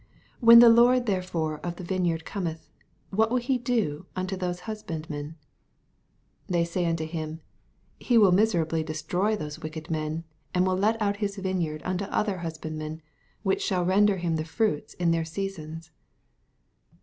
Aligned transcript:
40 0.39 0.45
When 0.47 0.59
the 0.61 0.69
Lord 0.69 1.05
therefore 1.05 1.59
of 1.59 1.75
the 1.75 1.83
vineyard 1.83 2.25
cometh, 2.25 2.67
what 3.11 3.29
will 3.29 3.37
he 3.37 3.59
do 3.59 4.07
unto 4.15 4.35
those 4.35 4.61
husbandmen? 4.61 5.35
41 6.47 6.47
They 6.49 6.63
say 6.65 6.87
unto 6.87 7.05
him. 7.05 7.41
He 7.99 8.17
will 8.17 8.31
miserably 8.31 8.81
destroy 8.81 9.35
those 9.35 9.59
wicked 9.59 9.91
men, 9.91 10.23
and 10.55 10.65
will 10.65 10.75
let 10.75 10.99
out 10.99 11.17
his 11.17 11.35
vineyard 11.35 11.83
unto 11.85 12.05
other 12.05 12.37
husbandmeuj 12.39 13.01
which 13.43 13.61
shall 13.61 13.85
ren 13.85 14.07
der 14.07 14.17
him 14.17 14.37
the 14.37 14.43
fruits 14.43 14.95
in 14.95 15.11
their 15.11 15.23
seasons. 15.23 15.91